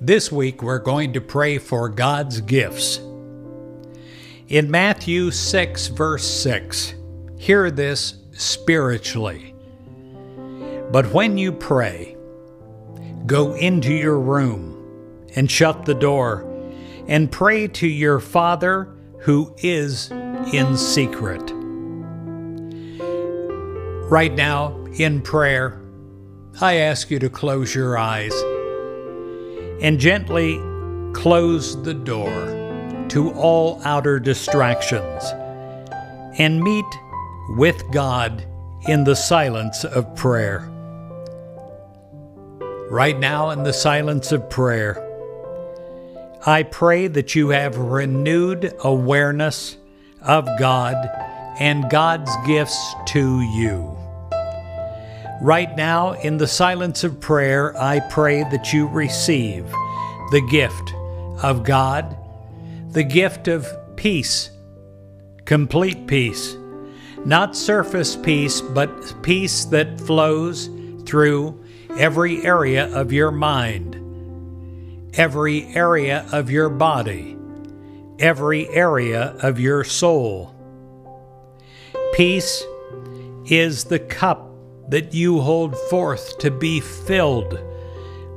[0.00, 2.98] This week we're going to pray for God's gifts.
[4.46, 6.94] In Matthew 6, verse 6,
[7.36, 9.56] hear this spiritually.
[10.92, 12.16] But when you pray,
[13.26, 16.48] go into your room and shut the door
[17.08, 20.12] and pray to your Father who is
[20.52, 21.42] in secret.
[24.08, 25.82] Right now, in prayer,
[26.60, 28.32] I ask you to close your eyes
[29.80, 30.58] and gently
[31.12, 35.24] close the door to all outer distractions
[36.38, 36.84] and meet
[37.50, 38.44] with God
[38.86, 40.68] in the silence of prayer.
[42.90, 45.04] Right now, in the silence of prayer,
[46.46, 49.76] I pray that you have renewed awareness
[50.22, 50.96] of God
[51.58, 53.97] and God's gifts to you.
[55.40, 59.70] Right now, in the silence of prayer, I pray that you receive
[60.32, 60.92] the gift
[61.44, 62.16] of God,
[62.90, 64.50] the gift of peace,
[65.44, 66.56] complete peace,
[67.24, 70.70] not surface peace, but peace that flows
[71.06, 71.64] through
[71.96, 73.94] every area of your mind,
[75.14, 77.36] every area of your body,
[78.18, 80.52] every area of your soul.
[82.12, 82.64] Peace
[83.46, 84.47] is the cup
[84.88, 87.58] that you hold forth to be filled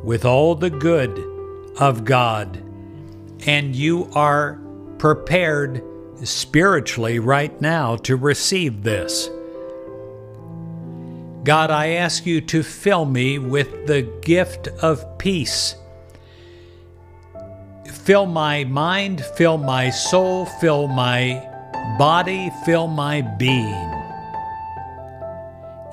[0.03, 1.17] with all the good
[1.77, 2.61] of God.
[3.45, 4.59] And you are
[4.97, 5.83] prepared
[6.23, 9.29] spiritually right now to receive this.
[11.43, 15.75] God, I ask you to fill me with the gift of peace.
[17.91, 21.47] Fill my mind, fill my soul, fill my
[21.97, 24.00] body, fill my being.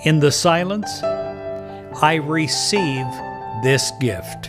[0.05, 3.07] In the silence, I receive
[3.65, 4.49] this gift.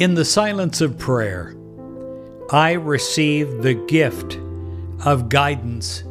[0.00, 1.56] In the silence of prayer,
[2.52, 4.38] I receive the gift
[5.04, 6.04] of guidance.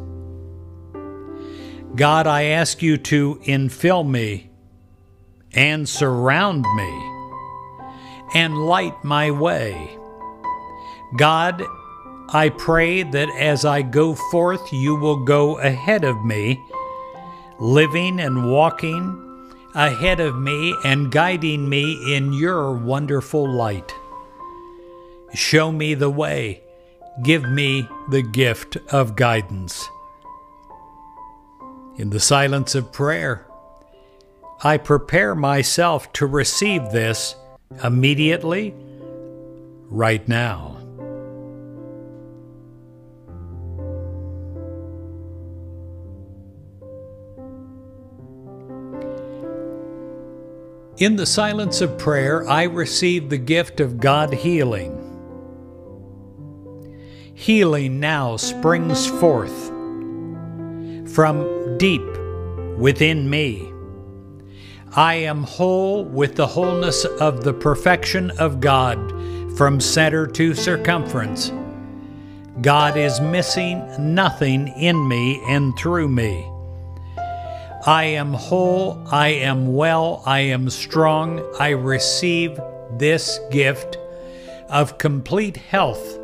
[1.96, 4.50] God, I ask you to infill me
[5.54, 7.90] and surround me
[8.34, 9.96] and light my way.
[11.16, 11.62] God,
[12.28, 16.60] I pray that as I go forth, you will go ahead of me,
[17.58, 19.26] living and walking
[19.74, 23.94] ahead of me and guiding me in your wonderful light.
[25.34, 26.62] Show me the way.
[27.22, 29.88] Give me the gift of guidance.
[31.96, 33.46] In the silence of prayer,
[34.62, 37.34] I prepare myself to receive this
[37.82, 38.74] immediately,
[39.88, 40.69] right now.
[51.00, 54.98] In the silence of prayer, I receive the gift of God healing.
[57.32, 59.68] Healing now springs forth
[61.14, 62.06] from deep
[62.76, 63.72] within me.
[64.94, 68.98] I am whole with the wholeness of the perfection of God
[69.56, 71.50] from center to circumference.
[72.60, 76.46] God is missing nothing in me and through me.
[77.86, 81.42] I am whole, I am well, I am strong.
[81.58, 82.60] I receive
[82.98, 83.96] this gift
[84.68, 86.18] of complete health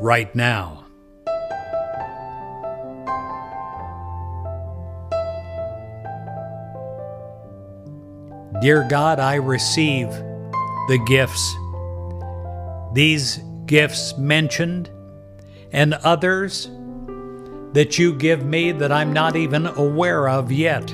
[0.00, 0.84] right now.
[8.60, 11.54] Dear God, I receive the gifts.
[12.92, 14.90] These gifts mentioned
[15.72, 16.68] and others
[17.78, 20.92] that you give me that I'm not even aware of yet.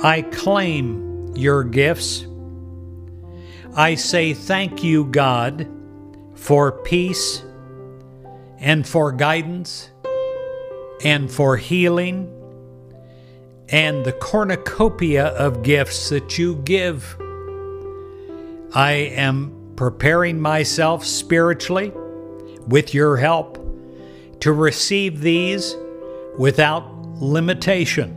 [0.00, 2.26] I claim your gifts.
[3.74, 5.66] I say thank you, God,
[6.34, 7.42] for peace
[8.58, 9.88] and for guidance
[11.02, 12.30] and for healing
[13.70, 17.16] and the cornucopia of gifts that you give.
[18.74, 21.94] I am preparing myself spiritually
[22.66, 23.67] with your help
[24.40, 25.76] to receive these
[26.36, 26.86] without
[27.20, 28.14] limitation.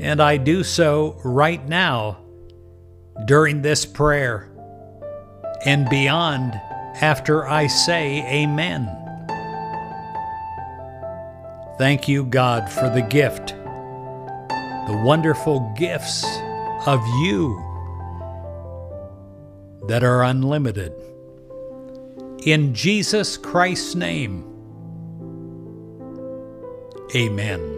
[0.00, 2.18] And I do so right now
[3.26, 4.50] during this prayer
[5.64, 6.54] and beyond
[7.00, 8.98] after I say Amen.
[11.78, 16.24] Thank you, God, for the gift, the wonderful gifts
[16.86, 17.56] of you
[19.88, 20.92] that are unlimited.
[22.44, 24.44] In Jesus Christ's name,
[27.14, 27.71] amen.